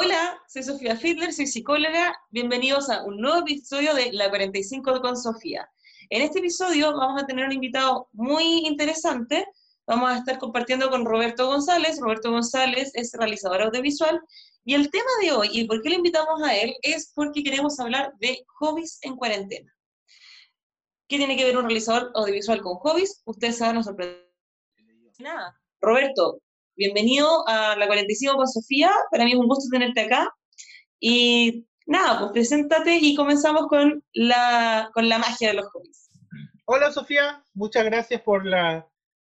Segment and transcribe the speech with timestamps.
[0.00, 2.16] Hola, soy Sofía Fiedler, soy psicóloga.
[2.30, 5.68] Bienvenidos a un nuevo episodio de La 45 con Sofía.
[6.08, 9.44] En este episodio vamos a tener un invitado muy interesante.
[9.88, 11.98] Vamos a estar compartiendo con Roberto González.
[12.00, 14.20] Roberto González es realizador audiovisual.
[14.64, 17.80] Y el tema de hoy, y por qué le invitamos a él, es porque queremos
[17.80, 19.74] hablar de hobbies en cuarentena.
[21.08, 23.20] ¿Qué tiene que ver un realizador audiovisual con hobbies?
[23.24, 24.30] Ustedes saben, nos sorprende.
[25.18, 25.60] Nada.
[25.80, 26.40] Roberto,
[26.78, 28.92] bienvenido a la 45 con Sofía.
[29.10, 30.32] Para mí es un gusto tenerte acá.
[31.00, 36.08] Y nada, pues preséntate y comenzamos con la, con la magia de los hobbies.
[36.66, 38.88] Hola Sofía, muchas gracias por la,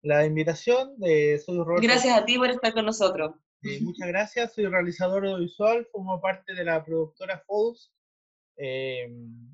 [0.03, 0.97] la invitación.
[1.01, 1.83] Eh, soy Roberto.
[1.83, 3.37] Gracias a ti por estar con nosotros.
[3.63, 7.45] Eh, muchas gracias, soy realizador audiovisual, formo parte de la productora
[8.57, 9.09] eh,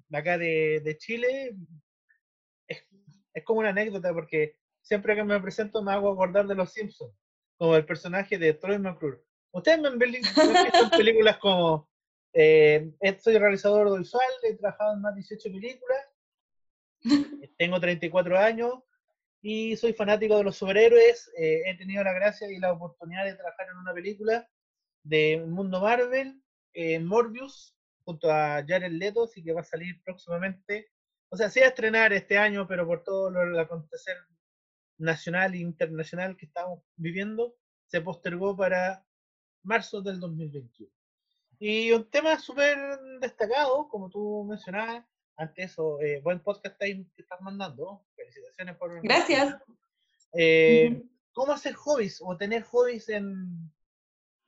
[0.08, 1.54] de acá de, de Chile.
[2.66, 2.82] Es,
[3.34, 7.12] es, como una anécdota porque siempre que me presento me hago acordar de Los Simpsons
[7.56, 9.20] como el personaje de Troy McClure.
[9.52, 10.40] Ustedes me han visto
[10.96, 11.88] películas como
[12.32, 16.00] eh, soy realizador audiovisual, he trabajado en más de 18 películas,
[17.56, 18.74] tengo 34 años
[19.40, 21.30] y soy fanático de los superhéroes.
[21.36, 24.48] Eh, he tenido la gracia y la oportunidad de trabajar en una película
[25.02, 30.90] de mundo Marvel, eh, Morbius, junto a Jared Leto, así que va a salir próximamente.
[31.28, 34.16] O sea, sí a estrenar este año, pero por todo lo acontecer
[34.98, 37.56] nacional e internacional que estamos viviendo,
[37.86, 39.04] se postergó para
[39.62, 40.90] marzo del 2021.
[41.58, 42.78] Y un tema súper
[43.20, 45.04] destacado, como tú mencionabas,
[45.36, 48.04] ante eso, eh, buen podcast que estás mandando.
[48.14, 49.02] Felicitaciones por...
[49.02, 49.56] Gracias.
[50.32, 53.72] Eh, ¿Cómo hacer hobbies o tener hobbies en,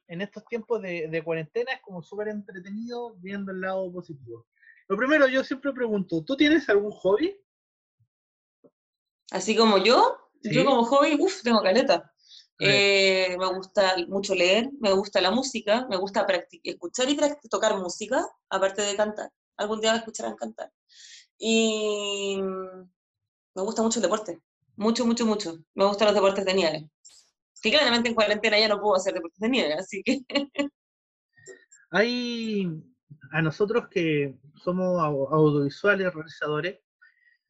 [0.08, 1.72] en estos tiempos de, de cuarentena?
[1.72, 4.46] Es como súper entretenido viendo el lado positivo.
[4.88, 7.36] Lo primero, yo siempre pregunto, ¿tú tienes algún hobby?
[9.32, 12.12] Así como yo, yo como hobby, uff, tengo caleta.
[12.58, 16.26] Eh, me gusta mucho leer, me gusta la música, me gusta
[16.62, 17.16] escuchar y
[17.50, 19.30] tocar música, aparte de cantar.
[19.56, 20.72] Algún día me escucharán cantar.
[21.38, 24.40] Y me gusta mucho el deporte,
[24.76, 25.58] mucho, mucho, mucho.
[25.74, 26.90] Me gustan los deportes de nieve.
[27.60, 30.20] Que claramente en cuarentena ya no puedo hacer deportes de nieve, así que...
[31.90, 32.68] Hay
[33.32, 36.78] a nosotros que somos audiovisuales, realizadores,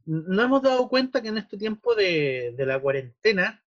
[0.06, 3.62] nos hemos dado cuenta que en este tiempo de, de la cuarentena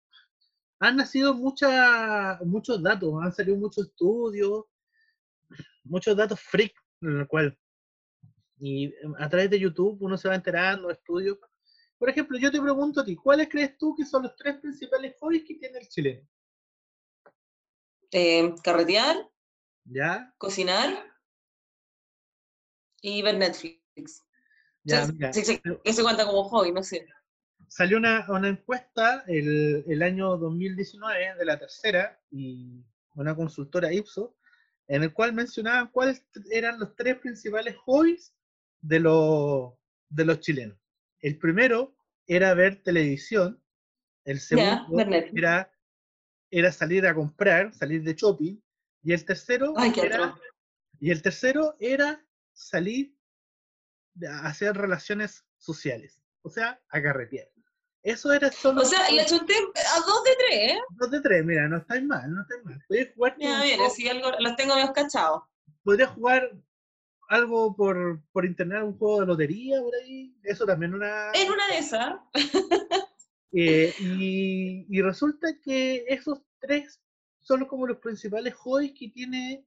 [0.79, 4.65] han nacido mucha, muchos datos, han salido muchos estudios,
[5.85, 7.59] muchos datos freak, en el cual,
[8.59, 11.39] y a través de YouTube uno se va enterando, estudios.
[11.99, 15.15] Por ejemplo, yo te pregunto a ti, ¿cuáles crees tú que son los tres principales
[15.19, 16.29] hobbies que tiene el chileno?
[18.11, 19.31] Eh, carretear,
[19.85, 20.33] ¿Ya?
[20.39, 21.15] cocinar
[23.01, 24.26] y ver Netflix.
[24.87, 27.07] Ya, mira, eso cuenta como hobby, no sé.
[27.67, 32.85] Salió una, una encuesta el, el, año 2019 de la tercera y
[33.17, 34.31] una consultora Ipsos,
[34.87, 38.33] en el cual mencionaban cuáles eran los tres principales hobbies
[38.81, 39.77] de, lo,
[40.09, 40.79] de los chilenos.
[41.21, 41.97] El primero
[42.29, 43.61] era ver televisión,
[44.25, 45.05] el segundo
[45.35, 45.73] era,
[46.49, 48.57] era salir a comprar, salir de shopping,
[49.03, 50.39] y el tercero era,
[51.01, 53.16] y el tercero era salir
[54.43, 57.49] hacer relaciones sociales, o sea, a carretear.
[58.03, 58.83] Eso era solo.
[58.83, 60.79] O sea, le chunté a dos de tres, ¿eh?
[60.91, 62.81] Dos de tres, mira, no estáis mal, no estáis mal.
[62.87, 63.35] Podrías jugar.
[63.37, 65.43] Mira, bien, así algo, los tengo medio cachados.
[65.83, 66.53] Podrías jugar
[67.29, 70.37] algo por, por internet, un juego de lotería por ahí.
[70.45, 71.33] Eso también una.
[71.33, 72.15] En una de esas.
[73.53, 77.01] eh, y, y resulta que esos tres
[77.41, 79.67] son como los principales hobbies que tiene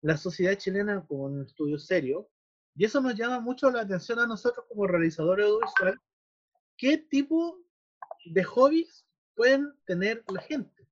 [0.00, 2.28] la sociedad chilena con un estudio serio.
[2.76, 5.98] Y eso nos llama mucho la atención a nosotros como realizadores audiovisuales.
[6.76, 7.58] ¿Qué tipo
[8.26, 10.86] de hobbies pueden tener la gente?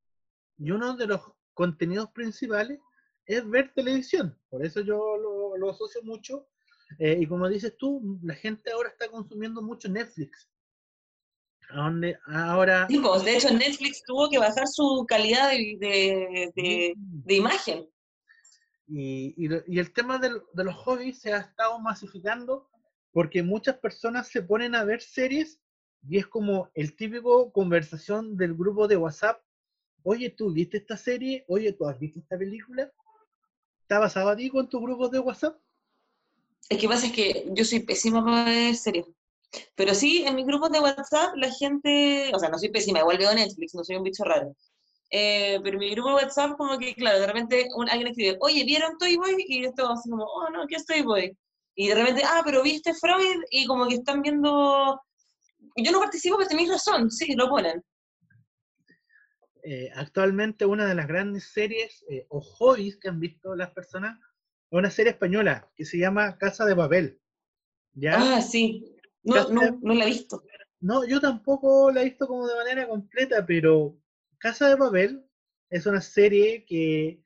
[0.57, 1.21] Y uno de los
[1.53, 2.81] contenidos principales
[3.27, 4.39] es ver televisión.
[4.49, 6.49] Por eso yo lo, lo asocio mucho.
[6.99, 10.49] Eh, y como dices tú, la gente ahora está consumiendo mucho Netflix.
[11.75, 12.87] Donde ahora...
[12.89, 17.89] Sí, pues, de hecho Netflix tuvo que bajar su calidad de, de, de, de imagen.
[18.87, 22.69] Y, y, y, el tema de, de, los hobbies se ha estado masificando
[23.13, 25.61] porque muchas personas se ponen a ver series
[26.07, 29.43] y es como el típico conversación del grupo de WhatsApp.
[30.03, 31.45] Oye, ¿tú viste esta serie?
[31.49, 32.93] Oye, ¿tú has visto esta película?
[33.81, 35.59] ¿Está basado a ti con tu grupo de WhatsApp?
[36.69, 39.07] Es que pasa es que yo soy pésima para ver series.
[39.75, 43.19] Pero sí, en mi grupo de WhatsApp la gente, o sea, no soy pésima, igual
[43.19, 44.55] veo Netflix, no soy un bicho raro.
[45.17, 48.65] Eh, pero mi grupo de WhatsApp, como que, claro, de repente un, alguien escribe, oye,
[48.65, 49.45] ¿vieron Toy Boy?
[49.47, 51.37] Y esto así como, oh, no, ¿qué es Toy Boy?
[51.77, 53.43] Y de repente, ah, pero ¿viste Freud?
[53.51, 55.01] Y como que están viendo...
[55.77, 57.81] Yo no participo, pero tenéis razón, sí, lo ponen.
[59.63, 64.19] eh, actualmente una de las grandes series eh, o hobbies que han visto las personas
[64.19, 67.21] es una serie española que se llama Casa de Papel.
[67.93, 68.17] ¿ya?
[68.19, 68.97] Ah, sí.
[69.23, 70.43] No, no, no la he visto.
[70.81, 73.97] No, yo tampoco la he visto como de manera completa, pero
[74.45, 75.25] Casa de Papel
[75.71, 77.25] es una serie que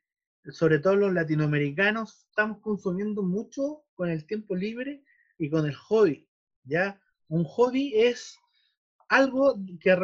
[0.53, 5.03] sobre todo los latinoamericanos estamos consumiendo mucho con el tiempo libre
[5.37, 6.29] y con el hobby.
[6.63, 7.03] ¿ya?
[7.27, 8.39] Un hobby es
[9.09, 9.97] algo que,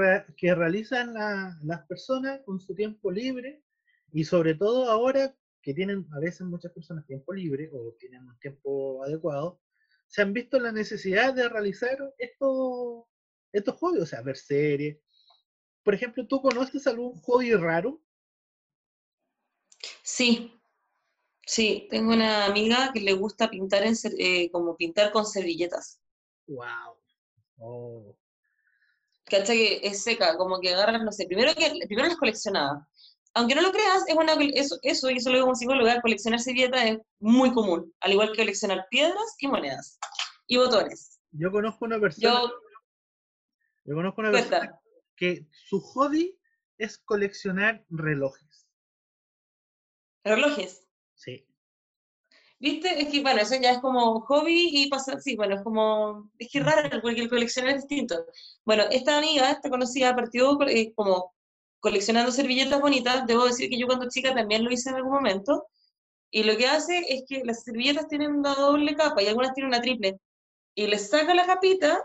[0.57, 3.63] realizan las personas con su tiempo libre
[4.11, 8.37] y sobre todo ahora que tienen a veces muchas personas tiempo libre o tienen un
[8.41, 9.61] tiempo adecuado,
[10.09, 13.05] se han visto la necesidad de realizar estos,
[13.53, 14.99] estos hobbies, o sea, ver series.
[15.85, 18.01] Por ejemplo, ¿tú conoces algún hobby raro?
[20.03, 20.59] Sí,
[21.47, 26.01] sí, tengo una amiga que le gusta pintar en, eh, como pintar con servilletas.
[26.47, 26.97] Wow.
[27.59, 28.17] Oh.
[29.25, 29.57] ¿Cachai?
[29.57, 32.89] Que es seca, como que agarras, no sé, primero que primero las coleccionaba.
[33.35, 36.41] Aunque no lo creas, es una, eso, eso, y eso lo digo como psicóloga, coleccionar
[36.41, 39.99] servilletas es muy común, al igual que coleccionar piedras y monedas,
[40.47, 41.19] y botones.
[41.33, 42.43] Yo conozco una persona,
[43.85, 44.81] yo, conozco una persona
[45.17, 46.39] que su hobby
[46.79, 48.67] es coleccionar relojes.
[50.25, 50.87] ¿Relojes?
[51.15, 51.47] Sí.
[52.59, 53.01] ¿Viste?
[53.03, 56.49] Es que, bueno, eso ya es como hobby y pasar, sí, bueno, es como, es
[56.51, 58.25] que raro, porque el coleccionar es distinto.
[58.65, 61.35] Bueno, esta amiga, esta conocida, partió eh, como
[61.81, 63.27] coleccionando servilletas bonitas.
[63.27, 65.67] Debo decir que yo cuando chica también lo hice en algún momento.
[66.31, 69.69] Y lo que hace es que las servilletas tienen una doble capa y algunas tienen
[69.69, 70.19] una triple.
[70.75, 72.03] Y le saca la capita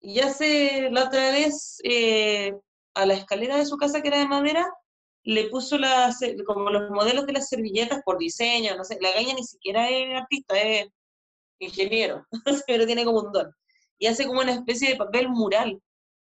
[0.00, 2.54] y hace la otra vez eh,
[2.94, 4.66] a la escalera de su casa, que era de madera,
[5.24, 9.34] le puso las, como los modelos de las servilletas por diseño, no sé, la gaña
[9.34, 10.88] ni siquiera es artista, es
[11.58, 12.24] ingeniero,
[12.66, 13.52] pero tiene como un don.
[13.98, 15.82] Y hace como una especie de papel mural,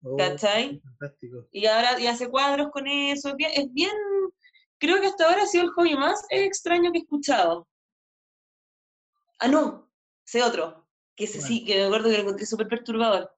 [0.04, 0.80] oh, ¿cachai?
[0.80, 1.48] Fantástico.
[1.52, 3.92] Y ahora y hace cuadros con eso, es bien, es bien,
[4.78, 7.68] creo que hasta ahora ha sido el hobby más extraño que he escuchado.
[9.40, 9.90] Ah, no,
[10.24, 13.34] sé otro, que ese sí, que me acuerdo que lo encontré súper perturbador.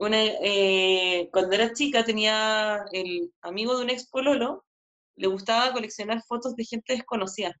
[0.00, 4.64] Una, eh, cuando era chica tenía el amigo de un ex pololo
[5.16, 7.54] le gustaba coleccionar fotos de gente desconocida.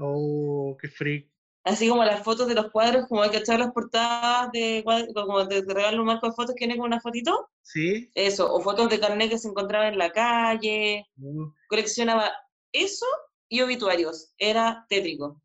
[0.00, 1.30] Oh, qué freak.
[1.62, 4.82] Así como las fotos de los cuadros, como hay que echar las portadas de
[5.14, 7.50] como te, regalo un marco de fotos que viene con una fotito.
[7.62, 8.10] Sí.
[8.14, 11.06] Eso, o fotos de carnet que se encontraba en la calle.
[11.18, 11.50] Uh.
[11.68, 12.32] Coleccionaba
[12.72, 13.06] eso
[13.48, 14.32] y obituarios.
[14.38, 15.42] Era tétrico.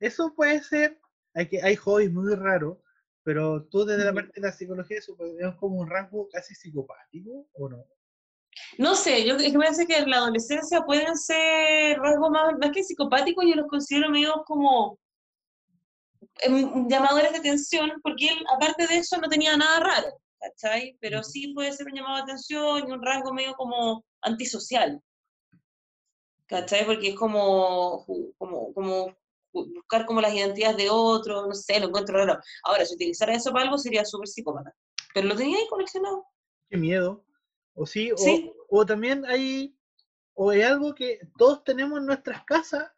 [0.00, 0.98] Eso puede ser,
[1.34, 2.78] hay, que, hay hobbies muy raros,
[3.24, 7.46] pero tú desde la parte de la psicología, eso es como un rasgo casi psicopático,
[7.54, 7.84] ¿o no?
[8.78, 12.58] No sé, yo es que me parece que en la adolescencia pueden ser rasgos más,
[12.58, 14.98] más que psicopáticos, yo los considero medio como
[16.40, 20.08] em, llamadores de atención, porque él, aparte de eso, no tenía nada raro,
[20.38, 20.96] ¿cachai?
[21.00, 25.00] Pero sí puede ser un llamado de atención y un rasgo medio como antisocial,
[26.46, 26.84] ¿cachai?
[26.84, 28.04] Porque es como,
[28.36, 29.16] como, como
[29.52, 32.38] buscar como las identidades de otro, no sé, lo encuentro raro.
[32.64, 34.74] Ahora, si utilizara eso para algo sería súper psicópata.
[35.14, 36.26] Pero lo tenía ahí coleccionado.
[36.68, 37.24] Qué miedo.
[37.74, 38.12] O sí,
[38.68, 39.76] O, también hay,
[40.34, 42.90] o hay algo que todos tenemos en nuestras casas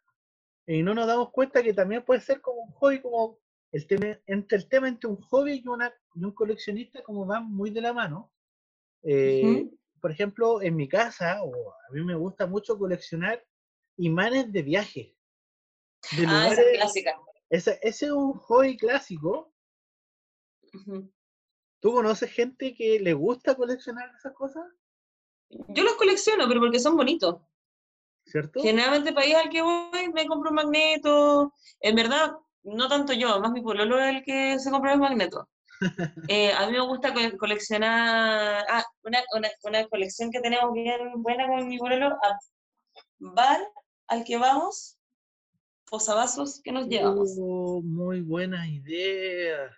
[0.67, 3.39] y no nos damos cuenta que también puede ser como un hobby, como
[3.71, 7.69] el tema, entre el tema entre un hobby y, una, un coleccionista como van muy
[7.69, 8.31] de la mano.
[9.03, 9.69] Eh,
[10.01, 13.43] por ejemplo, en mi casa, o a mí me gusta mucho coleccionar
[13.97, 15.14] imanes de viaje.
[16.27, 17.19] Ah, esa es clásica.
[17.49, 19.53] Ese, ese, es un hobby clásico.
[21.79, 24.65] ¿Tú conoces gente que le gusta coleccionar esas cosas?
[25.49, 27.41] Yo los colecciono, pero porque son bonitos.
[28.25, 28.61] ¿Cierto?
[28.61, 31.53] Generalmente, país al que voy, me compro un magneto.
[31.79, 35.45] En verdad, no tanto yo, más mi pololo es el que se compra los magnetos.
[36.29, 38.65] Eh, a mí me gusta coleccionar.
[38.69, 39.19] Ah, una,
[39.63, 42.17] una, colección que tenemos bien buena con mi pololo.
[43.19, 43.59] bar
[44.07, 44.97] al que vamos,
[45.89, 47.35] posavasos que nos llevamos.
[47.39, 49.71] Oh, muy buena idea.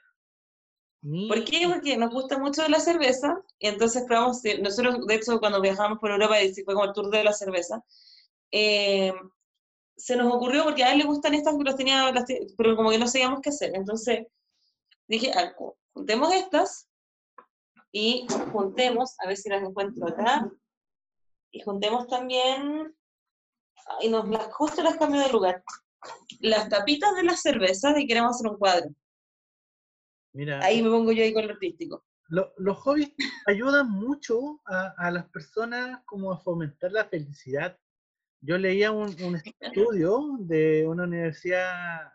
[1.01, 1.67] ¿Por qué?
[1.71, 6.11] Porque nos gusta mucho la cerveza y entonces probamos, nosotros de hecho cuando viajamos por
[6.11, 7.83] Europa y fue como el tour de la cerveza,
[8.51, 9.13] eh,
[9.95, 12.13] se nos ocurrió porque a él le gustan estas, los tenía,
[12.57, 13.75] pero como que no sabíamos qué hacer.
[13.75, 14.27] Entonces
[15.07, 15.53] dije, ah,
[15.93, 16.87] juntemos estas
[17.91, 20.51] y juntemos, a ver si las encuentro acá,
[21.51, 22.95] y juntemos también,
[24.01, 25.63] y nos las, justo las cambio de lugar,
[26.39, 28.89] las tapitas de las cervezas y queremos hacer un cuadro.
[30.61, 32.05] Ahí me pongo yo ahí con lo artístico.
[32.29, 33.11] los hobbies
[33.47, 37.77] ayudan mucho a, las personas como a fomentar la felicidad.
[38.41, 39.09] Yo leía un,
[39.61, 42.13] estudio de una universidad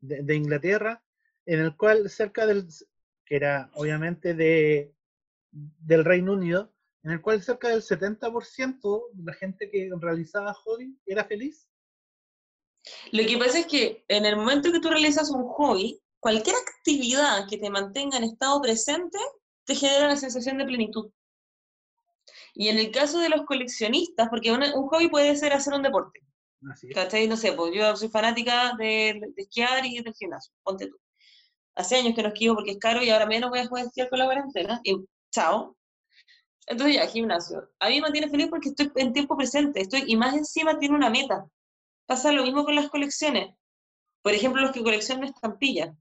[0.00, 1.02] de, Inglaterra
[1.46, 2.66] en el cual cerca del,
[3.24, 4.94] que era obviamente de,
[5.50, 10.98] del Reino Unido, en el cual cerca del 70% de la gente que realizaba hobby
[11.06, 11.68] era feliz.
[13.12, 17.48] Lo que pasa es que en el momento que tú realizas un hobby, cualquier actividad
[17.48, 19.18] que te mantenga en estado presente
[19.64, 21.10] te genera una sensación de plenitud.
[22.54, 26.20] Y en el caso de los coleccionistas, porque un hobby puede ser hacer un deporte.
[26.70, 27.28] Así ¿Cachai?
[27.28, 30.96] No sé, pues yo soy fanática de, esquiar y del gimnasio, ponte tú.
[31.74, 34.08] Hace años que no esquivo porque es caro y ahora menos voy a poder esquiar
[34.08, 34.80] con la cuarentena.
[34.82, 34.96] Y
[35.30, 35.76] chao.
[36.66, 37.70] Entonces ya, gimnasio.
[37.78, 40.96] A mí me mantiene feliz porque estoy en tiempo presente, estoy, y más encima tiene
[40.96, 41.46] una meta.
[42.06, 43.54] Pasa lo mismo con las colecciones.
[44.22, 45.94] Por ejemplo, los que coleccionan estampillas.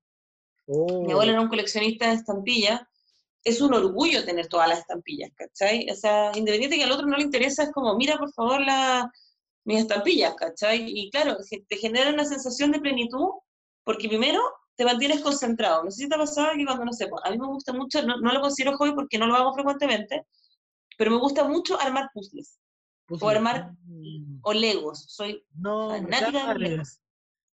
[0.67, 2.81] Mi abuelo era un coleccionista de estampillas.
[3.43, 5.88] Es un orgullo tener todas las estampillas, ¿cachai?
[5.91, 9.12] O sea, independiente que al otro no le interesa, es como, mira, por favor, la,
[9.65, 10.85] mis estampillas, ¿cachai?
[10.88, 13.29] Y claro, te genera una sensación de plenitud,
[13.83, 14.41] porque primero
[14.75, 15.83] te mantienes concentrado.
[15.83, 17.74] No sé si te ha pasado que cuando, no sé, pues, a mí me gusta
[17.74, 20.25] mucho, no, lo considero hobby porque no lo hago frecuentemente,
[20.97, 22.59] pero me gusta mucho armar puzzles.
[23.07, 23.71] O armar.
[24.41, 25.05] O legos.
[25.07, 27.00] Soy fanática de legos.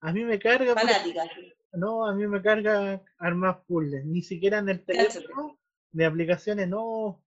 [0.01, 0.73] A mí me carga.
[0.73, 1.29] Fanática.
[1.73, 4.05] No, a mí me carga armar puzzles.
[4.05, 5.59] Ni siquiera en el teléfono
[5.91, 7.23] de aplicaciones, no.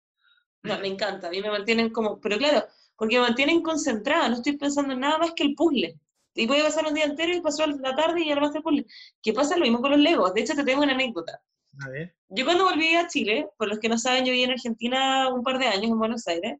[0.62, 1.28] No, me encanta.
[1.28, 2.20] A mí me mantienen como.
[2.20, 4.28] Pero claro, porque me mantienen concentrada.
[4.28, 5.98] No estoy pensando en nada más que el puzzle.
[6.34, 8.86] Y puede pasar un día entero y pasó la tarde y armaste el puzzle.
[9.22, 10.32] ¿Qué pasa lo mismo con los legos.
[10.32, 11.42] De hecho, te tengo una anécdota.
[11.84, 12.14] A ver.
[12.28, 15.42] Yo cuando volví a Chile, por los que no saben, yo viví en Argentina un
[15.42, 16.58] par de años, en Buenos Aires.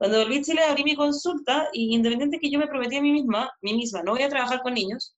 [0.00, 3.12] Cuando volví a Chile abrí mi consulta y independiente que yo me prometí a mí
[3.12, 5.14] misma, mí misma, no voy a trabajar con niños,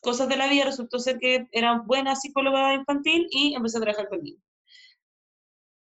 [0.00, 4.08] cosas de la vida, resultó ser que era buena psicóloga infantil y empecé a trabajar
[4.08, 4.42] con niños.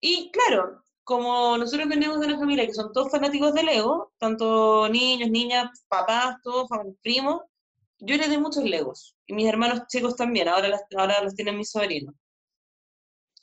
[0.03, 4.87] Y claro, como nosotros venimos de una familia que son todos fanáticos de Lego, tanto
[4.91, 6.69] niños, niñas, papás, todos,
[7.03, 7.41] primos,
[8.01, 9.17] yo les di muchos Legos.
[9.29, 12.15] Y mis hermanos chicos también, ahora, ahora los tienen mis sobrinos.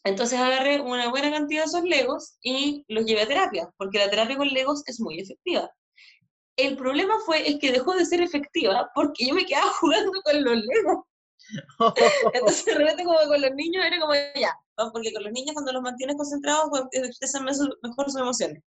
[0.04, 4.10] Entonces agarré una buena cantidad de esos Legos y los llevé a terapia, porque la
[4.10, 5.70] terapia con Legos es muy efectiva.
[6.56, 10.44] El problema fue es que dejó de ser efectiva porque yo me quedaba jugando con
[10.44, 11.06] los Legos.
[12.34, 14.54] Entonces de repente como con los niños era como ya,
[14.92, 18.64] porque con los niños cuando los mantienes concentrados expresan mejor sus emociones.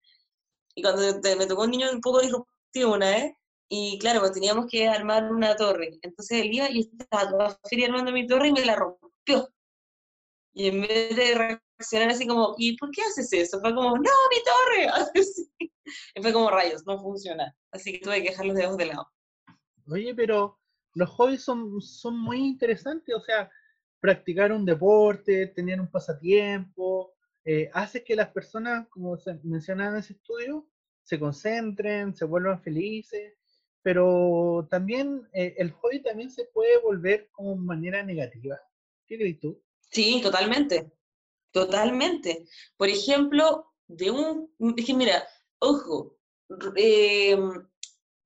[0.73, 1.01] Y cuando
[1.37, 3.33] me tocó un niño un poco disruptivo una vez,
[3.73, 5.97] y claro, pues teníamos que armar una torre.
[6.01, 9.49] Entonces él iba y estaba toda feria armando mi torre y me la rompió.
[10.53, 13.59] Y en vez de reaccionar así como, ¿y por qué haces eso?
[13.59, 15.11] Fue como, ¡no, mi torre!
[16.21, 17.55] Fue como rayos, no funciona.
[17.71, 19.07] Así que tuve que dejar los dedos de lado.
[19.87, 20.59] Oye, pero
[20.93, 23.49] los hobbies son, son muy interesantes, o sea,
[23.99, 29.95] practicar un deporte, tener un pasatiempo, eh, hace que las personas, como se menciona en
[29.95, 30.67] ese estudio,
[31.03, 33.33] se concentren, se vuelvan felices,
[33.81, 38.59] pero también eh, el hobby también se puede volver como manera negativa.
[39.07, 39.61] ¿Qué crees tú?
[39.91, 40.91] Sí, totalmente.
[41.51, 42.45] Totalmente.
[42.77, 44.53] Por ejemplo, de un.
[44.57, 45.27] Dije, mira,
[45.59, 46.17] ojo,
[46.75, 47.37] eh,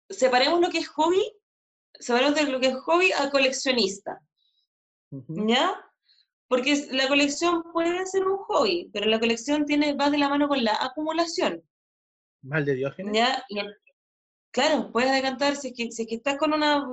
[0.10, 1.34] separemos lo que es hobby,
[2.00, 4.22] separemos de lo que es hobby a coleccionista.
[5.28, 5.82] ¿Ya?
[6.48, 10.48] Porque la colección puede ser un hobby, pero la colección tiene, va de la mano
[10.48, 11.64] con la acumulación.
[12.42, 13.14] ¿Mal de Diógenes?
[13.14, 13.46] ¿Ya?
[14.56, 16.88] Claro, puedes decantar si es que, si que estás con una,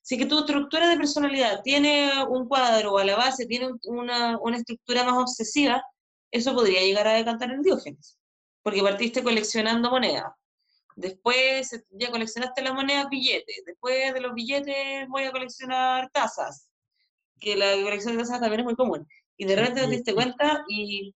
[0.00, 3.70] si es que tu estructura de personalidad tiene un cuadro o a la base tiene
[3.86, 5.82] una, una estructura más obsesiva,
[6.30, 8.16] eso podría llegar a decantar en Diógenes,
[8.62, 10.32] porque partiste coleccionando monedas.
[10.94, 16.70] Después ya coleccionaste las monedas billetes, después de los billetes voy a coleccionar tazas,
[17.40, 19.04] que la colección de tazas también es muy común.
[19.36, 21.12] Y de repente te diste cuenta y,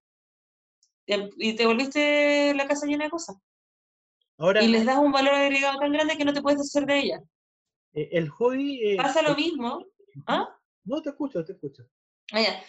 [1.07, 3.37] y te volviste la casa llena de cosas
[4.39, 7.23] y les das un valor agregado tan grande que no te puedes hacer de ella.
[7.95, 8.93] Eh, el hobby...
[8.93, 9.85] Eh, Pasa lo mismo.
[10.27, 10.49] ¿Ah?
[10.85, 11.85] No, te escucho, te escucho.
[12.33, 12.61] Ah,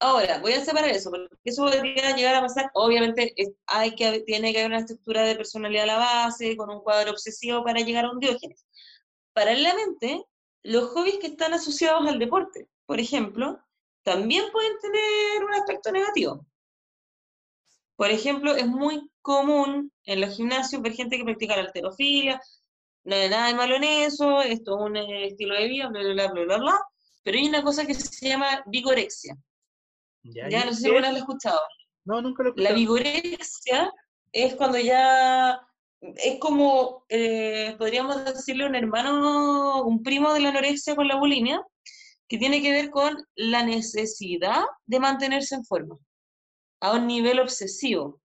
[0.00, 2.70] Ahora, voy a separar eso, porque eso podría llegar a pasar.
[2.74, 3.34] Obviamente,
[3.66, 7.12] hay que, tiene que haber una estructura de personalidad a la base, con un cuadro
[7.12, 8.66] obsesivo para llegar a un diógenes.
[9.32, 10.22] Paralelamente,
[10.62, 13.58] los hobbies que están asociados al deporte, por ejemplo,
[14.02, 16.46] también pueden tener un aspecto negativo.
[17.96, 22.40] Por ejemplo, es muy común en los gimnasios ver gente que practica la alterofilia,
[23.04, 26.00] no hay nada de malo en eso, esto es un eh, estilo de vida, bla,
[26.00, 26.80] bla, bla, bla, bla, bla,
[27.22, 29.36] pero hay una cosa que se llama vigorexia.
[30.22, 31.60] Ya, no sé si alguna lo has escuchado.
[32.04, 32.74] No, nunca lo he escuchado.
[32.74, 33.92] La vigorexia
[34.32, 35.60] es cuando ya
[36.00, 41.62] es como, eh, podríamos decirle un hermano, un primo de la anorexia con la bulimia,
[42.28, 45.96] que tiene que ver con la necesidad de mantenerse en forma
[46.86, 48.20] a un nivel obsesivo,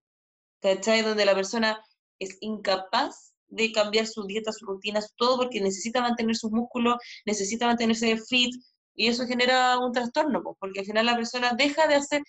[0.60, 1.02] ¿cachai?
[1.02, 1.82] Donde la persona
[2.18, 7.66] es incapaz de cambiar su dieta, sus rutinas, todo porque necesita mantener sus músculos, necesita
[7.66, 8.54] mantenerse fit,
[8.94, 12.22] y eso genera un trastorno, porque al final la persona deja de hacer,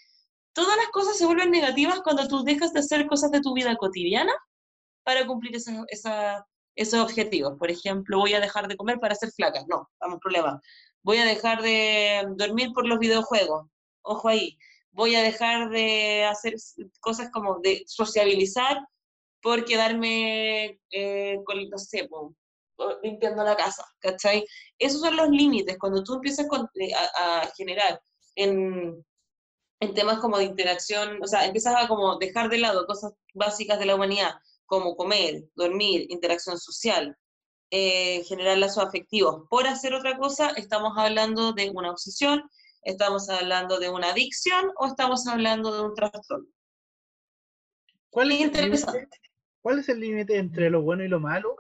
[0.53, 3.75] todas las cosas se vuelven negativas cuando tú dejas de hacer cosas de tu vida
[3.75, 4.33] cotidiana
[5.03, 7.57] para cumplir esa, esa, esos objetivos.
[7.59, 9.63] Por ejemplo, voy a dejar de comer para ser flaca.
[9.67, 10.61] No, vamos, problema.
[11.03, 13.67] Voy a dejar de dormir por los videojuegos.
[14.03, 14.57] Ojo ahí.
[14.93, 16.55] Voy a dejar de hacer
[16.99, 18.79] cosas como de sociabilizar
[19.41, 22.07] por quedarme eh, con, no sé,
[23.03, 24.45] limpiando la casa, ¿cachai?
[24.79, 25.77] Esos son los límites.
[25.77, 28.01] Cuando tú empiezas eh, a, generar
[28.35, 29.05] en,
[29.79, 33.79] en temas como de interacción, o sea, empiezas a como dejar de lado cosas básicas
[33.79, 34.31] de la humanidad
[34.65, 37.17] como comer, dormir, interacción social,
[37.69, 39.47] eh, generar lazos afectivos.
[39.49, 42.43] Por hacer otra cosa, estamos hablando de una obsesión,
[42.83, 46.47] estamos hablando de una adicción o estamos hablando de un trastorno.
[48.09, 49.09] ¿Cuál es, interesante.
[49.61, 51.55] ¿Cuál es el límite entre lo bueno y lo malo?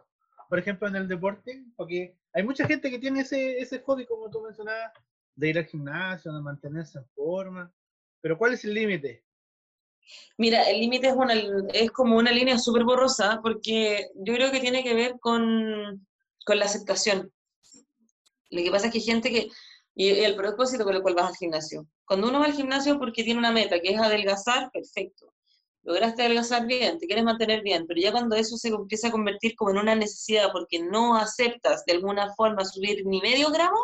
[0.49, 4.29] Por ejemplo, en el deporte, porque hay mucha gente que tiene ese, ese hobby, como
[4.29, 4.91] tú mencionabas,
[5.35, 7.73] de ir al gimnasio, de mantenerse en forma.
[8.21, 9.23] Pero ¿cuál es el límite?
[10.37, 11.15] Mira, el límite es,
[11.73, 16.05] es como una línea súper borrosa porque yo creo que tiene que ver con,
[16.45, 17.31] con, la aceptación.
[18.49, 19.49] Lo que pasa es que hay gente que,
[19.95, 21.87] y el propósito con el cual vas al gimnasio.
[22.05, 25.33] Cuando uno va al gimnasio porque tiene una meta, que es adelgazar, perfecto.
[25.83, 29.55] Lograste adelgazar bien, te quieres mantener bien, pero ya cuando eso se empieza a convertir
[29.55, 33.77] como en una necesidad porque no aceptas de alguna forma subir ni medio gramo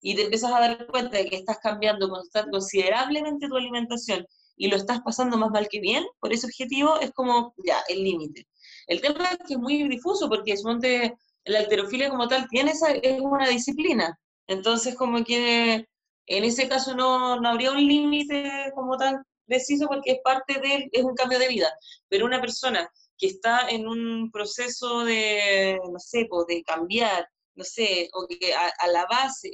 [0.00, 2.08] y te empiezas a dar cuenta de que estás cambiando
[2.50, 7.10] considerablemente tu alimentación y lo estás pasando más mal que bien, por ese objetivo es
[7.12, 8.46] como ya, el límite.
[8.86, 12.92] El tema es que es muy difuso porque suponte la alterofilia como tal tiene esa,
[12.92, 15.86] es una disciplina, entonces como que
[16.26, 20.88] en ese caso no, no habría un límite como tal preciso porque es parte de,
[20.92, 21.72] es un cambio de vida,
[22.08, 28.08] pero una persona que está en un proceso de, no sé, de cambiar, no sé,
[28.14, 29.50] o que a, la base,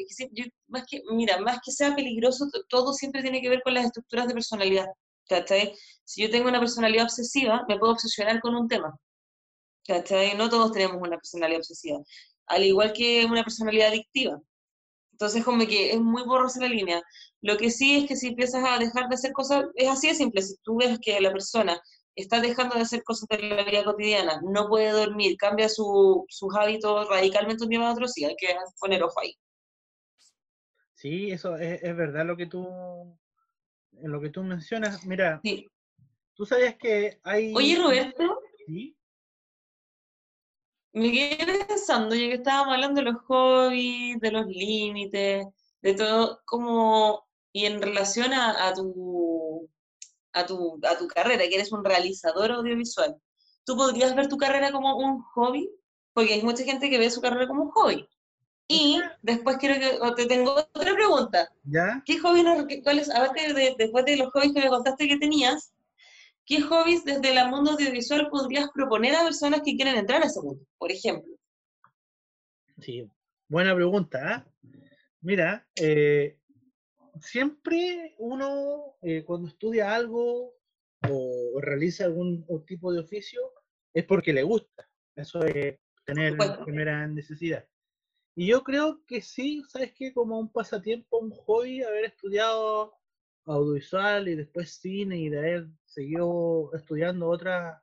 [0.69, 4.29] más que, mira, más que sea peligroso, todo siempre tiene que ver con las estructuras
[4.29, 4.87] de personalidad.
[5.29, 5.75] ¿cachai?
[6.05, 8.97] Si yo tengo una personalidad obsesiva, me puedo obsesionar con un tema.
[9.87, 10.37] ¿cachai?
[10.37, 11.99] No todos tenemos una personalidad obsesiva.
[12.47, 14.41] Al igual que una personalidad adictiva.
[15.19, 17.03] Entonces, como que es muy borrosa la línea.
[17.41, 20.15] Lo que sí es que si empiezas a dejar de hacer cosas, es así de
[20.15, 20.43] simple.
[20.43, 21.81] Si tú ves que la persona
[22.15, 26.25] está dejando de hacer cosas de la vida cotidiana, no puede dormir, cambia sus
[26.57, 28.47] hábitos radicalmente un día a otro, sí, hay que
[28.79, 29.35] poner ojo ahí.
[30.95, 32.67] Sí, eso es, verdad lo que tú
[33.91, 35.05] lo que tú mencionas.
[35.05, 35.41] Mira,
[36.35, 37.53] tú sabes que hay...
[37.57, 38.41] Oye, Roberto.
[38.67, 38.97] ¿Sí?
[40.99, 45.47] Me quedé pensando, ya que estábamos hablando de los hobbies, de los límites,
[45.83, 49.69] de todo, como, y en relación a tu
[50.33, 53.17] a tu, a tu carrera, que eres un realizador audiovisual,
[53.65, 55.71] ¿tú podrías ver tu carrera como un hobby?
[56.13, 58.09] Porque hay mucha gente que ve su carrera como un hobby.
[58.69, 61.49] Y después quiero que te tengo otra pregunta.
[61.65, 62.03] ¿Ya?
[62.05, 65.73] ¿Qué hobbies, cuáles, aparte de, después de los hobbies que me contaste que tenías,
[66.49, 70.41] qué hobbies desde el mundo audiovisual podrías proponer a personas que quieren entrar a ese
[70.41, 71.31] mundo, por ejemplo?
[72.79, 73.09] Sí,
[73.49, 74.47] buena pregunta.
[74.47, 74.71] ¿eh?
[75.21, 76.39] Mira, eh,
[77.21, 80.55] siempre uno eh, cuando estudia algo
[81.09, 83.41] o, realiza algún tipo de oficio
[83.93, 84.89] es porque le gusta.
[85.15, 87.69] Eso es tener primera necesidad.
[88.35, 90.15] Y yo creo que sí, ¿sabes qué?
[90.15, 92.95] Como un pasatiempo, un hobby, haber estudiado
[93.49, 97.81] audiovisual y después cine y de haber seguido estudiando otras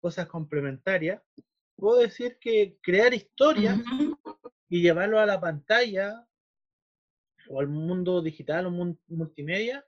[0.00, 1.22] cosas complementarias,
[1.76, 3.78] puedo decir que crear historias
[4.68, 6.26] y llevarlo a la pantalla
[7.48, 9.84] o al mundo digital o multimedia,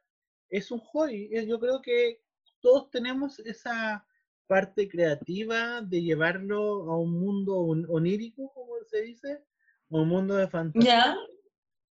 [0.49, 1.31] es un hobby.
[1.47, 2.23] Yo creo que
[2.61, 4.07] todos tenemos esa
[4.47, 9.45] parte creativa de llevarlo a un mundo onírico, como se dice,
[9.89, 11.17] o un mundo de fantasía.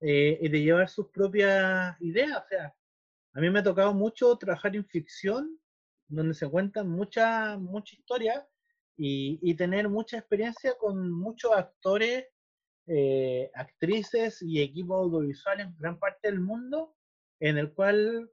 [0.03, 2.43] Eh, y de llevar sus propias ideas.
[2.43, 2.75] O sea,
[3.35, 5.59] a mí me ha tocado mucho trabajar en ficción,
[6.09, 8.45] donde se cuentan muchas mucha historias
[8.97, 12.27] y, y, tener mucha experiencia con muchos actores
[12.87, 16.97] eh, actrices y equipos audiovisuales en gran parte del mundo,
[17.38, 18.29] en el cual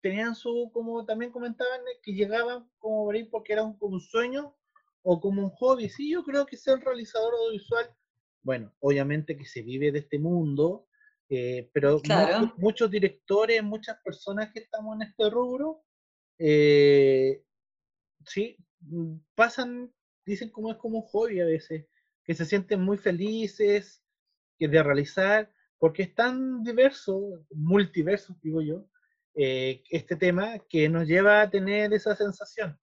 [0.00, 4.54] tenían su, como también comentaban, que llegaban como ver porque era un, un sueño
[5.02, 5.88] o como un hobby.
[5.88, 7.90] Sí, yo creo que ser realizador audiovisual,
[8.42, 10.86] bueno, obviamente que se vive de este mundo,
[11.34, 11.98] eh, pero
[12.58, 15.82] muchos, directores, muchas personas que estamos en este rubro,
[16.38, 17.42] eh,
[18.26, 19.90] sí, mm, pasan,
[20.26, 21.86] dicen como es como un hobby a veces
[22.22, 24.04] que se sienten muy felices
[24.58, 28.86] que de realizar, porque es tan diverso, multiverso, digo yo,
[29.34, 32.78] eh, este tema que nos lleva a tener esa sensación.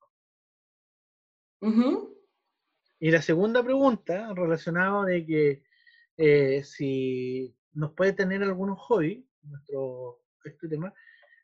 [3.00, 5.64] Y la segunda pregunta, relacionada de que
[6.18, 10.94] eh, si nos puede tener algunos hobby, nuestro este tema,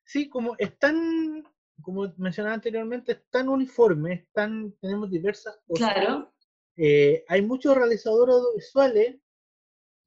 [0.06, 1.44] Sí, como están,
[1.82, 5.94] como mencionaba anteriormente, es tan uniforme, están, tenemos diversas cosas.
[5.94, 6.34] Claro.
[6.78, 9.18] Eh, hay muchos realizadores audiovisuales.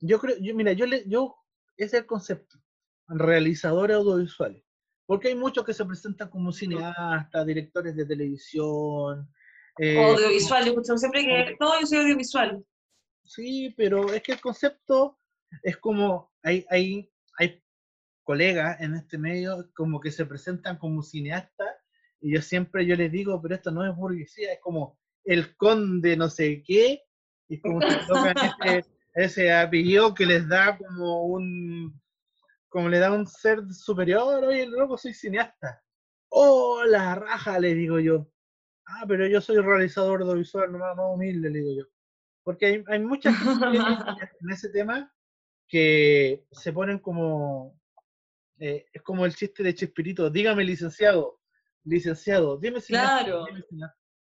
[0.00, 1.37] Yo creo, yo, mira, yo le, yo,
[1.76, 2.59] ese es el concepto,
[3.09, 4.62] realizadores audiovisuales.
[5.04, 9.28] Porque hay muchos que se presentan como cineastas, directores de televisión.
[9.78, 12.64] eh, audiovisual, yo escucho siempre que, no, yo soy audiovisual.
[13.24, 15.18] Sí, pero es que el concepto
[15.62, 17.62] es como, hay, hay, hay
[18.22, 21.68] colegas en este medio como que se presentan como cineastas
[22.20, 26.16] y yo siempre yo les digo, pero esto no es burguesía, es como el conde
[26.16, 27.02] no sé qué,
[27.48, 32.00] y como que tocan ese, ese apellido que les da como un,
[32.68, 35.82] como le da un ser superior, oye, loco, soy cineasta.
[36.30, 38.30] Oh, la raja, le digo yo.
[38.87, 41.84] Ah, pero yo soy realizador audiovisual, no más humilde, le digo yo.
[42.42, 43.34] Porque hay, hay muchas
[44.40, 45.12] en ese tema
[45.68, 47.78] que se ponen como,
[48.59, 51.40] eh, es como el chiste de Chespirito, dígame licenciado,
[51.85, 53.44] licenciado, dime si Claro.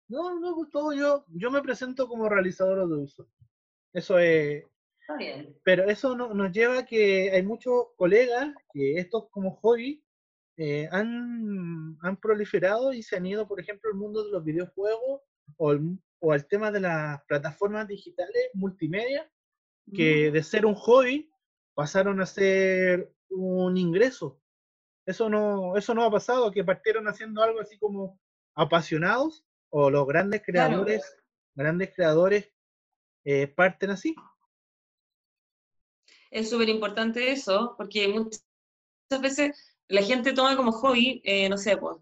[0.09, 3.29] No, no, pues todo yo, yo me presento como realizador audiovisual.
[3.95, 4.65] Eso es,
[5.01, 5.59] Está bien.
[5.65, 10.05] pero eso no, nos lleva a que hay muchos colegas que estos como hobby
[10.59, 15.23] eh, han, han proliferado y se han ido, por ejemplo, al mundo de los videojuegos
[15.57, 19.29] o, el- o al tema de las plataformas digitales multimedia,
[19.95, 21.31] que de ser un hobby
[21.75, 24.41] pasaron a ser un ingreso.
[25.07, 28.21] Eso no, eso no ha pasado, que partieron haciendo algo así como
[28.55, 30.69] apasionados o los grandes Claro.
[30.85, 31.17] creadores,
[31.55, 32.53] grandes creadores
[33.25, 34.15] eh, parten así.
[36.31, 38.43] Es súper importante eso, porque muchas
[39.21, 41.99] veces la gente toma como hobby, eh, no sé, pues,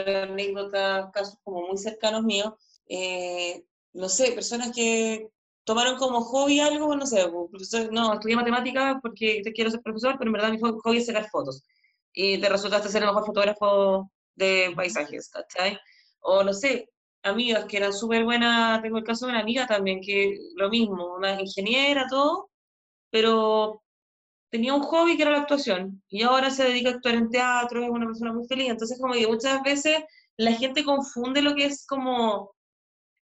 [0.00, 2.54] anécdotas, casos como muy cercanos míos,
[2.86, 5.30] eh, no sé, personas que
[5.70, 9.80] tomaron como hobby algo, no sé, pues, profesor, no, estudié matemáticas porque te quiero ser
[9.82, 11.62] profesor, pero en verdad mi hobby es sacar fotos.
[12.12, 15.78] Y te resultaste ser el mejor fotógrafo de paisajes, ¿cachai?
[16.22, 16.88] O no sé,
[17.22, 21.14] amigas que eran súper buenas, tengo el caso de una amiga también, que lo mismo,
[21.14, 22.50] una ingeniera, todo,
[23.10, 23.80] pero
[24.50, 27.84] tenía un hobby que era la actuación, y ahora se dedica a actuar en teatro,
[27.84, 30.02] es una persona muy feliz, entonces como que muchas veces
[30.36, 32.50] la gente confunde lo que es como,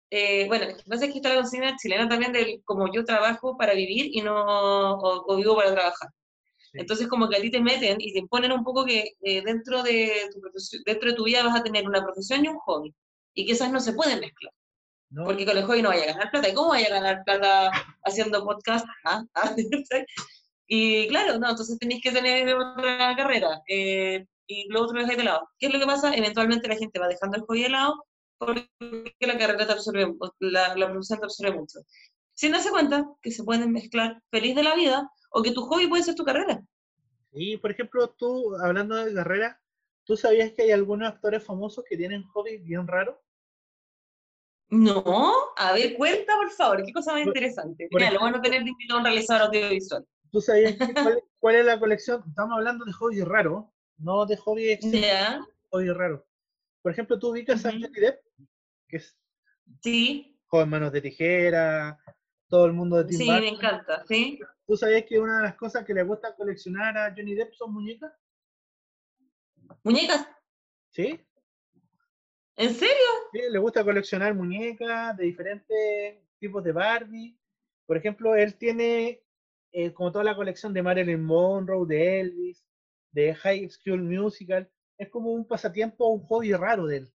[0.10, 3.04] eh, bueno, lo que pasa es que está la consigna chilena también del como yo
[3.04, 6.10] trabajo para vivir y no, o, o vivo para trabajar.
[6.72, 6.80] Sí.
[6.80, 9.84] Entonces como que a ti te meten y te imponen un poco que eh, dentro,
[9.84, 10.42] de tu
[10.86, 12.94] dentro de tu vida vas a tener una profesión y un hobby,
[13.34, 14.54] y que esas no se pueden mezclar.
[15.10, 15.26] ¿no?
[15.26, 16.50] Porque con el hobby no vaya a ganar plata.
[16.50, 17.72] ¿Y cómo vaya a ganar plata
[18.04, 18.86] haciendo podcast?
[19.06, 19.24] ¿Ah?
[19.36, 19.56] ¿Ah?
[20.68, 23.62] y claro, no, entonces tenéis que tener otra carrera.
[23.68, 25.50] eh, y lo otro dejáis de lado.
[25.60, 26.16] ¿Qué es lo que pasa?
[26.16, 28.06] Eventualmente la gente va dejando el hobby de lado
[28.38, 28.70] porque
[29.20, 31.80] la carrera te absorbe, la, la profesión te absorbe mucho.
[32.34, 35.88] Sin darse cuenta que se pueden mezclar feliz de la vida o que tu hobby
[35.88, 36.62] puede ser tu carrera.
[37.32, 39.60] Y por ejemplo, tú, hablando de carrera,
[40.06, 43.18] ¿tú sabías que hay algunos actores famosos que tienen hobbies bien raros?
[44.70, 45.04] No,
[45.56, 47.88] a ver, cuenta por favor, qué cosa más Por- interesante.
[47.90, 50.06] Mira, lo bueno tener de un realizador audiovisual.
[50.32, 52.24] ¿Tú sabías cuál, cuál es la colección?
[52.28, 53.66] Estamos hablando de hobbies raros,
[53.98, 56.22] no de hobbies Ya, hobbies raros.
[56.88, 57.72] Por ejemplo, tú ubicas a.
[57.72, 58.22] Johnny Depp,
[58.88, 59.20] que es
[59.84, 62.00] sí, joven manos de tijera,
[62.48, 64.40] todo el mundo de Tim sí, me encanta, sí.
[64.66, 67.74] ¿Tú sabías que una de las cosas que le gusta coleccionar a Johnny Depp son
[67.74, 68.14] muñecas?
[69.84, 70.30] ¿Muñecas?
[70.92, 71.20] ¿Sí?
[72.56, 72.96] ¿En serio?
[73.34, 77.38] Sí, le gusta coleccionar muñecas de diferentes tipos de Barbie.
[77.86, 79.26] Por ejemplo, él tiene
[79.74, 82.66] eh, como toda la colección de Marilyn Monroe, de Elvis,
[83.12, 84.72] de High School Musical.
[84.98, 87.14] Es como un pasatiempo, un hobby raro de él,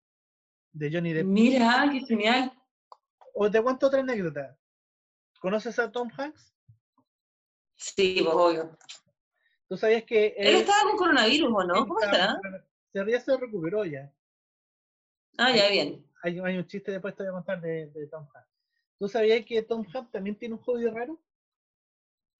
[0.73, 1.27] de Johnny Depp.
[1.27, 2.53] Mira, qué genial.
[3.35, 4.57] O te cuento otra anécdota.
[5.40, 6.55] ¿Conoces a Tom Hanks?
[7.75, 8.79] Sí, pues obvio.
[9.68, 11.87] ¿Tú sabías que Él estaba con coronavirus, ¿o no?
[11.87, 12.38] ¿Cómo está?
[12.92, 14.12] Se ya se recuperó ya.
[15.38, 16.07] Ah, ya, bien.
[16.23, 18.49] Hay, hay un chiste después te voy a contar de, de Tom Hanks.
[18.99, 21.18] ¿Tú sabías que Tom Hanks también tiene un hobby raro?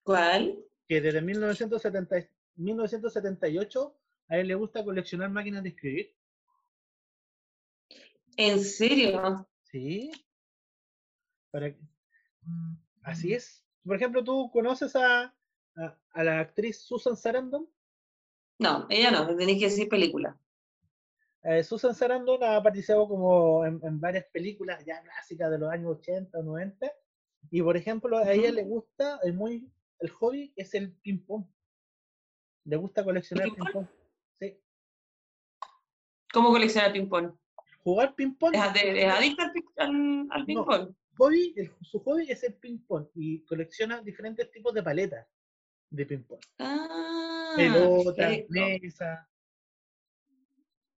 [0.05, 0.63] ¿Cuál?
[0.93, 3.95] que desde 1970, 1978
[4.33, 6.17] a él le gusta coleccionar máquinas de escribir.
[8.39, 9.47] ¿En serio?
[9.65, 10.11] Sí.
[11.51, 11.75] Para
[12.45, 13.65] Mm, Así es.
[13.85, 15.35] Por ejemplo, ¿tú conoces a,
[15.77, 17.69] a, a la actriz Susan Sarandon?
[18.59, 20.37] No, ella no, tenéis que decir película.
[21.45, 25.99] Eh, Susan Sarandon ha participado como en, en varias películas ya clásicas de los años
[25.99, 26.91] 80 o 90.
[27.51, 31.45] Y por ejemplo, a ella le gusta, es muy, el hobby es el ping-pong.
[32.65, 33.87] Le gusta coleccionar ping-pong?
[36.33, 37.33] ¿Cómo coleccionar ping-pong?
[37.85, 38.55] Jugar ping-pong.
[38.55, 40.95] ¿Es, es adicta al, ping- al- al ping-pong?
[41.19, 45.27] hobby, el- su hobby es el ping-pong y colecciona diferentes tipos de paletas
[45.91, 46.41] de ping-pong.
[46.59, 49.29] Ah, pelota, mesa.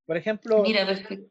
[0.05, 1.27] Por ejemplo, Mira, perfecto.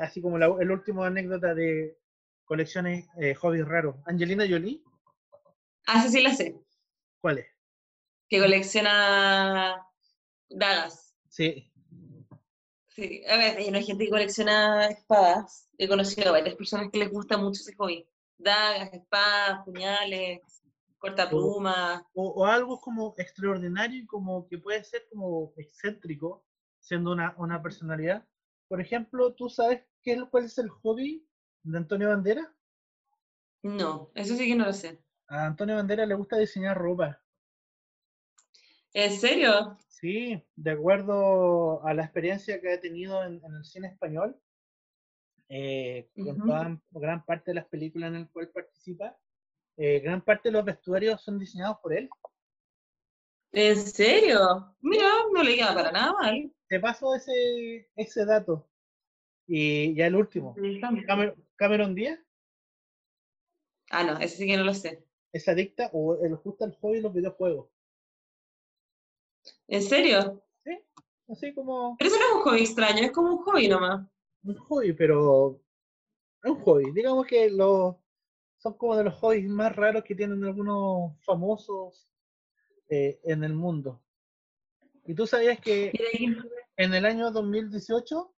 [0.00, 1.98] así como la el último anécdota de
[2.44, 3.96] colecciones eh, hobbies raros.
[4.06, 4.82] Angelina Jolie,
[5.88, 6.56] Ah, sí, sí la sé.
[7.20, 7.46] ¿cuál es?
[8.28, 9.84] Que colecciona
[10.48, 11.14] dagas.
[11.28, 11.70] Sí,
[12.96, 15.68] Sí, a ver, hay gente que colecciona espadas.
[15.76, 18.08] He conocido a varias personas que les gusta mucho ese hobby.
[18.38, 20.40] Dagas, espadas, puñales,
[20.96, 22.02] cortaplumas.
[22.14, 26.42] o, o algo como extraordinario y como que puede ser como excéntrico,
[26.80, 28.26] siendo una, una personalidad.
[28.66, 31.22] Por ejemplo, ¿tú sabes qué es, cuál es el hobby
[31.64, 32.50] de Antonio Bandera?
[33.62, 34.98] No, eso sí que no lo sé.
[35.28, 37.20] A Antonio Bandera le gusta diseñar ropa.
[38.94, 39.76] ¿En serio?
[39.98, 44.38] Sí, de acuerdo a la experiencia que ha tenido en, en el cine español,
[45.48, 49.16] eh, con toda- gran parte de las películas en las cuales participa,
[49.78, 52.10] eh, gran parte de los vestuarios son diseñados por él.
[53.52, 54.74] ¿En serio?
[54.82, 56.52] Mira, no le queda para nada mal.
[56.68, 58.68] Te paso ese, ese dato.
[59.46, 62.18] Y ya el último, Camer- Cameron Díaz
[63.90, 65.04] Ah, no, ese sí que no lo sé.
[65.32, 67.70] es adicta o le gusta el hobby de los videojuegos.
[69.68, 70.42] ¿En serio?
[70.64, 70.78] ¿sí?
[71.28, 74.06] Así como Pero eso no es un hobby extraño, es como un hobby nomás.
[74.44, 75.60] un hobby, pero
[76.42, 76.92] es un hobby.
[76.92, 77.96] Digamos que los
[78.58, 82.08] son como de los hobbies más raros que tienen algunos famosos
[82.88, 84.02] eh, en el mundo.
[85.04, 85.92] ¿Y tú sabías que
[86.76, 88.34] en el año 2018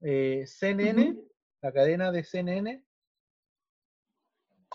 [0.00, 1.28] eh, CNN, Ujú.
[1.62, 2.84] la cadena de CNN,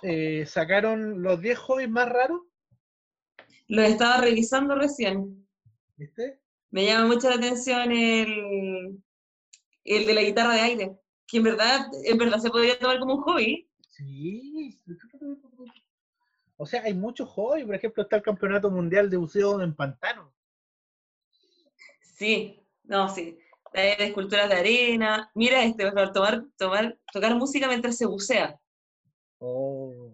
[0.02, 2.42] eh, sacaron los 10 hobbies más raros,
[3.68, 5.43] Lo estaba revisando recién.
[5.96, 6.40] ¿Viste?
[6.72, 9.04] Me llama mucho la atención el,
[9.84, 13.16] el de la guitarra de aire, que en verdad, en verdad se podría tomar como
[13.16, 13.70] un hobby.
[13.90, 14.82] Sí.
[16.58, 17.66] O sea, hay muchos hobbies.
[17.66, 20.34] Por ejemplo, está el Campeonato Mundial de Buceo en Pantano.
[22.02, 23.38] Sí, no, sí.
[23.74, 25.32] Hay de esculturas de arena.
[25.36, 28.60] Mira este, por favor, tomar, tomar, tocar música mientras se bucea.
[29.40, 30.14] Oh.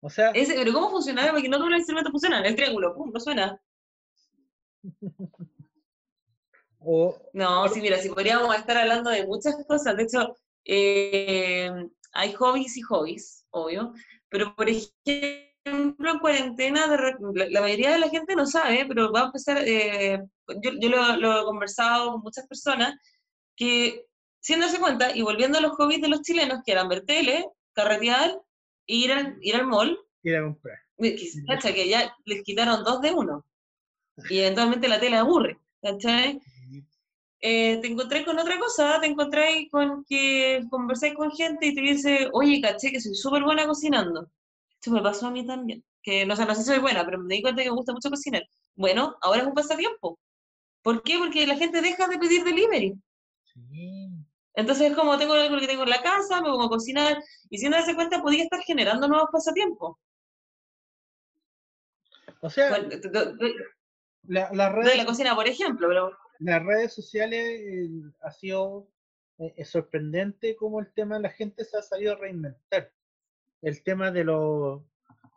[0.00, 1.30] O sea, Ese, pero ¿cómo funciona?
[1.32, 2.46] Porque no todos los instrumentos funcionan.
[2.46, 3.60] El triángulo, pum, no suena.
[6.80, 9.96] o, No, sí, mira, si podríamos estar hablando de muchas cosas.
[9.96, 11.70] De hecho, eh,
[12.12, 13.92] hay hobbies y hobbies, obvio.
[14.28, 19.22] Pero, por ejemplo, en cuarentena, de la, mayoría de la gente no sabe, pero va
[19.22, 19.58] a empezar.
[19.66, 20.22] eh,
[20.62, 22.94] yo yo lo, lo he conversado con muchas personas
[23.56, 24.06] que,
[24.40, 27.46] sin darse cuenta, y volviendo a los hobbies de los chilenos, que eran ver tele,
[27.72, 28.40] carretear,
[28.86, 30.78] e ir al, ir al mall, ir a comprar.
[31.74, 33.44] que ya les quitaron dos de uno.
[34.28, 36.40] Y eventualmente la tele aburre, ¿cachai?
[37.40, 41.80] eh, te encontré con otra cosa, te encontré con que conversáis con gente y te
[41.80, 44.28] dice, oye, caché que soy súper buena cocinando.
[44.74, 45.84] Esto me pasó a mí también.
[46.02, 47.76] Que no, o sea, no sé si soy buena, pero me di cuenta que me
[47.76, 48.42] gusta mucho cocinar.
[48.74, 50.18] Bueno, ahora es un pasatiempo.
[50.82, 51.18] ¿Por qué?
[51.18, 52.94] Porque la gente deja de pedir delivery.
[53.44, 54.10] Sí.
[54.54, 57.58] Entonces es como tengo algo que tengo en la casa, me pongo a cocinar, y
[57.58, 59.96] sin darse cuenta podía estar generando nuevos pasatiempos.
[62.40, 62.88] O sea, Bueno,
[64.26, 67.88] la- las lo de la cocina, por ejemplo, pero las redes sociales eh,
[68.20, 68.88] ha sido
[69.38, 72.92] eh, sorprendente cómo el tema de la gente se ha sabido reinventar.
[73.62, 74.82] El tema de los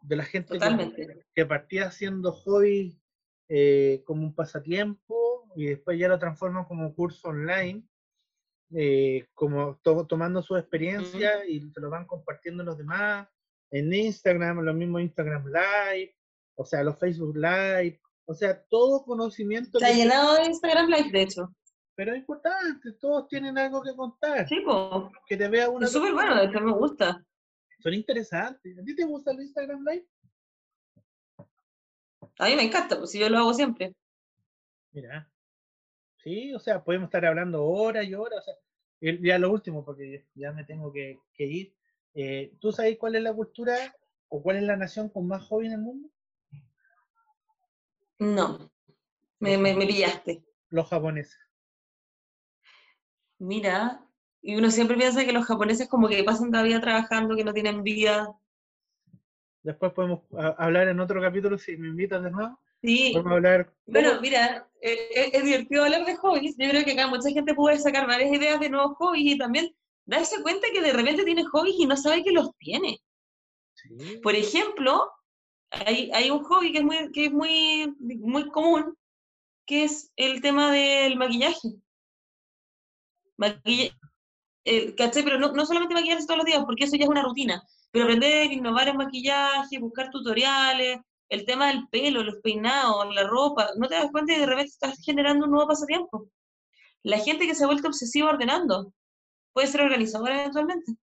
[0.03, 2.97] de la gente que, que partía haciendo hobby
[3.49, 7.83] eh, como un pasatiempo y después ya lo transforman como un curso online,
[8.73, 13.27] eh, como to- tomando su experiencia y se lo van compartiendo los demás
[13.69, 16.15] en Instagram, los mismos Instagram Live,
[16.55, 21.11] o sea, los Facebook Live, o sea, todo conocimiento, Está que- llenado de Instagram Live,
[21.11, 21.55] de hecho.
[21.95, 24.77] pero es importante, todos tienen algo que contar, Sí, pues.
[25.27, 27.23] que te vea una Es súper bueno, de hecho me gusta.
[27.79, 28.77] son interesantes.
[28.79, 30.07] ¿A ti te gusta el Instagram Live?
[32.39, 33.95] A mí me encanta, pues si yo lo hago siempre.
[34.91, 35.29] Mira.
[36.23, 38.39] Sí, o sea, podemos estar hablando horas y horas.
[38.39, 38.55] O sea,
[39.21, 41.75] ya lo último, porque ya me tengo que, que ir.
[42.13, 43.75] Eh, ¿Tú sabes cuál es la cultura
[44.27, 46.09] o cuál es la nación con más hobby en el mundo?
[48.21, 48.71] No,
[49.39, 50.43] me, me, me pillaste.
[50.69, 51.39] Los japoneses.
[53.39, 54.05] Mira,
[54.43, 57.51] y uno siempre piensa que los japoneses como que pasan la vida trabajando, que no
[57.51, 58.31] tienen vida.
[59.63, 60.19] Después podemos
[60.59, 62.59] hablar en otro capítulo, si me invitas de nuevo.
[62.83, 63.73] Sí, Podemos hablar.
[63.87, 66.55] bueno, mira, eh, es, es divertido hablar de hobbies.
[66.59, 69.75] Yo creo que acá mucha gente puede sacar varias ideas de nuevos hobbies y también
[70.05, 72.99] darse cuenta que de repente tiene hobbies y no sabe que los tiene.
[73.73, 74.19] Sí.
[74.21, 75.11] Por ejemplo,
[75.71, 78.95] hay, hay un hobby que es muy, que es muy, muy común,
[79.65, 81.69] que es el tema del maquillaje.
[83.37, 83.95] Maquilla-
[84.65, 85.23] eh, ¿cachai?
[85.23, 88.05] Pero no, no solamente maquillarse todos los días, porque eso ya es una rutina, pero
[88.05, 93.87] aprender, innovar en maquillaje, buscar tutoriales, el tema del pelo, los peinados, la ropa, no
[93.87, 96.27] te das cuenta y de repente estás generando un nuevo pasatiempo.
[97.03, 98.93] La gente que se ha vuelto obsesiva ordenando
[99.53, 100.93] puede ser organizadora eventualmente.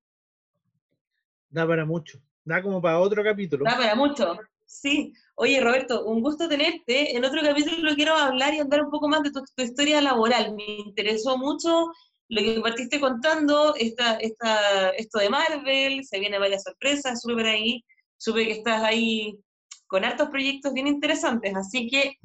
[1.48, 3.64] Da para mucho, da como para otro capítulo.
[3.64, 4.36] Da para mucho,
[4.68, 5.12] sí.
[5.34, 7.16] Oye, Roberto, un gusto tenerte.
[7.16, 10.54] En otro capítulo quiero hablar y andar un poco más de tu, historia laboral.
[10.54, 11.90] Me interesó mucho
[12.28, 17.82] lo que partiste contando, esta, esta, esto de Marvel, se vienen varias sorpresas, supe ahí,
[18.18, 19.38] supe que estás ahí
[19.86, 22.18] con hartos proyectos bien interesantes, así que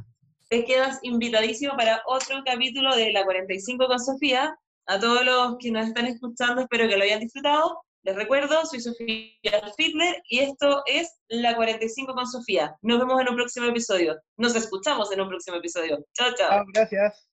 [0.50, 4.56] te quedas invitadísimo para otro capítulo de la 45 con Sofía.
[4.86, 7.80] A todos los que nos están escuchando, espero que lo hayan disfrutado.
[8.04, 9.32] Les recuerdo, soy Sofía
[9.78, 12.76] Fitler y esto es La 45 con Sofía.
[12.82, 14.20] Nos vemos en un próximo episodio.
[14.36, 16.06] Nos escuchamos en un próximo episodio.
[16.13, 16.66] Chao, chao.
[16.74, 17.30] Gracias.